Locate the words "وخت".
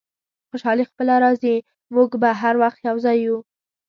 2.63-2.79